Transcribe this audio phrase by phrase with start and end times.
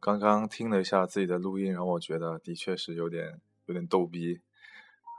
[0.00, 4.40] 刚刚听了一下自己的录音，然后我觉得的确是有点有点逗逼，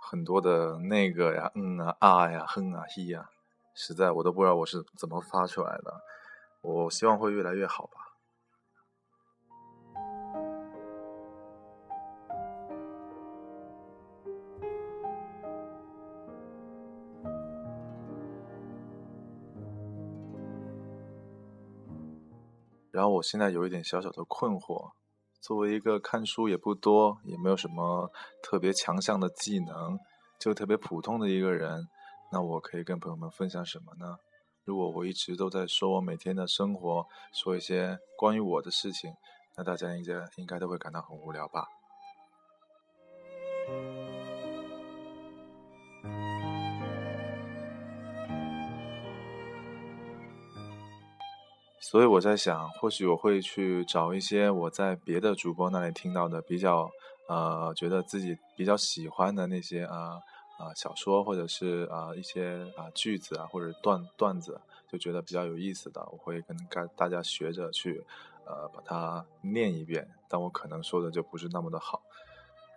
[0.02, 3.30] 很多的那个呀、嗯啊、啊呀、哼啊、嘿呀，
[3.74, 6.02] 实在我都不知道我是怎么发出来的。
[6.62, 8.09] 我希望会越来越好吧。
[23.00, 24.92] 然后我现在有一点小小的困惑，
[25.40, 28.12] 作为一个看书也不多，也没有什么
[28.44, 29.98] 特别强项的技能，
[30.38, 31.88] 就特别普通的一个人，
[32.30, 34.18] 那我可以跟朋友们分享什么呢？
[34.66, 39.14] 如果我一直都在说我每天的生活，说一些关于我的事情，
[39.56, 41.70] 那大家应该应该都会感到很无聊吧？
[51.90, 56.88] 所以我在想，或许我会去找一些我在别的主播那里听到的比较，
[57.28, 60.22] 呃，觉得自己比较喜欢的那些啊
[60.60, 68.04] 啊小说，或者是啊一些啊句子啊或者段段子，就觉得比较有意思的，我会跟大大家学着去，
[68.46, 70.08] 呃，把它念一遍。
[70.28, 72.04] 但我可能说的就不是那么的好。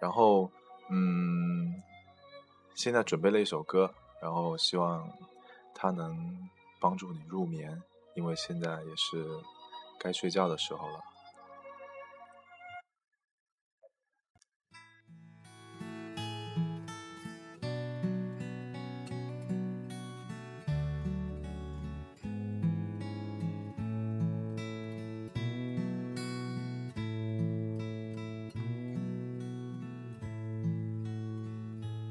[0.00, 0.50] 然后，
[0.88, 1.82] 嗯，
[2.74, 5.06] 现在准备了一首歌，然后希望
[5.74, 6.48] 它能
[6.80, 7.82] 帮助你入眠。
[8.14, 9.24] 因为现在也是
[9.98, 11.00] 该睡觉的时候了。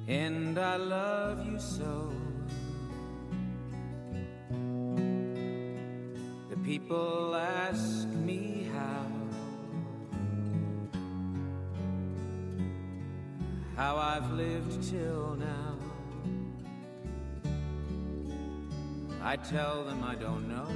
[0.08, 2.31] And I love you so.
[6.72, 9.06] People ask me how.
[13.76, 15.76] How I've lived till now.
[19.22, 20.70] I tell them I don't know.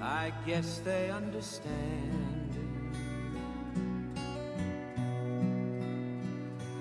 [0.00, 2.44] I guess they understand.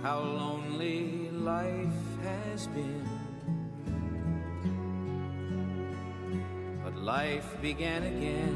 [0.04, 3.13] how lonely life has been.
[7.04, 8.56] Life began again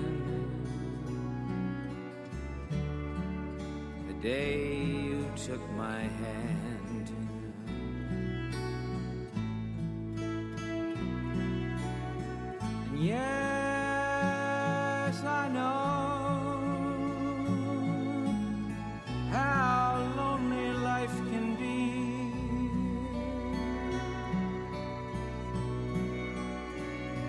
[4.08, 7.12] the day you took my hand.
[12.86, 13.47] And yes,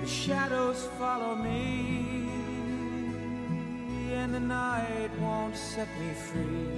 [0.08, 2.28] shadows follow me,
[4.12, 6.68] and the night won't set me free.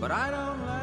[0.00, 0.75] But I don't let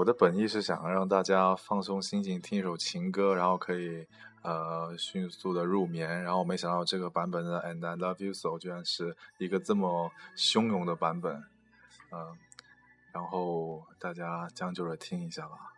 [0.00, 4.06] 我的本意是想让大家放松心情，听一首情歌，然后可以
[4.40, 6.22] 呃迅速的入眠。
[6.22, 11.44] 然后没想到这个版本的《And I Love You So》居然是一个这么汹涌的版本，
[12.12, 12.34] 嗯、
[13.12, 15.74] 然后大家将就着听一下吧。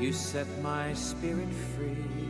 [0.00, 2.29] You set my spirit free.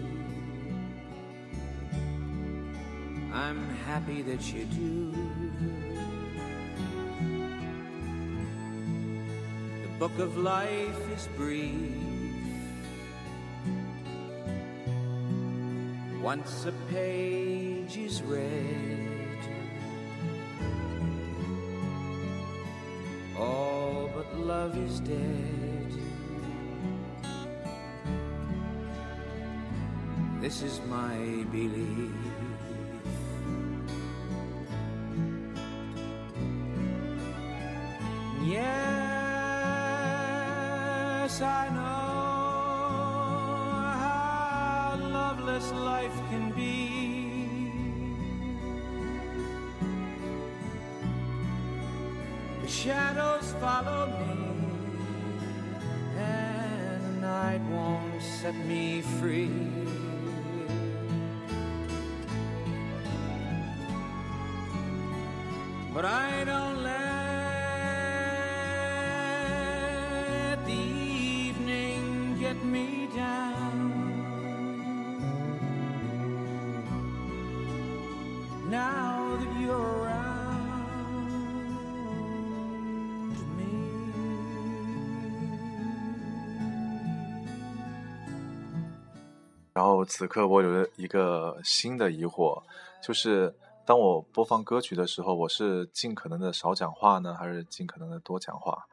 [3.50, 5.10] I'm happy that you do.
[9.82, 11.90] The book of life is brief.
[16.22, 19.40] Once a page is read,
[23.36, 25.92] all but love is dead.
[30.40, 31.16] This is my
[31.50, 32.29] belief.
[41.42, 41.80] I know
[44.04, 47.72] how loveless life can be.
[52.62, 54.34] The shadows follow me,
[56.18, 59.50] and the night won't set me free.
[65.94, 66.69] But I don't
[72.64, 73.90] me down.
[78.70, 80.60] Now that you're around
[83.56, 83.64] me.
[89.72, 92.62] 然后此刻我有了一个新的疑惑，
[93.02, 93.54] 就是
[93.84, 98.86] 当我播放歌曲的时候，我是尽可能的少讲话呢，还是尽可能的多讲话？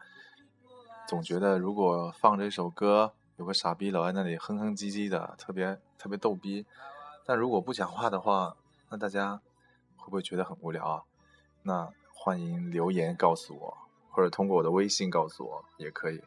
[1.07, 6.65] 总觉得如果放着一首歌，有个傻逼老在那里哼哼唧唧的，特别特别逗逼。
[7.23, 8.57] 但如果不讲话的话，
[8.89, 9.39] 那大家
[9.95, 11.03] 会不会觉得很无聊啊？
[11.61, 13.77] 那欢迎留言告诉我，
[14.09, 16.19] 或者通过我的微信告诉我也可以。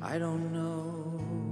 [0.00, 1.44] I don't know.“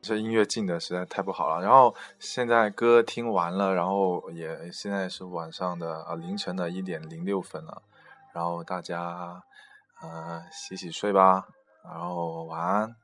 [0.00, 1.62] 这音乐进的实在太不好了。
[1.62, 7.82] 然后现在歌听完了，然后也现在是晚上的啊凌晨的一点零六分了。
[8.32, 9.42] 然后大家
[10.00, 11.48] 呃洗洗睡吧，
[11.84, 12.96] 然后晚安。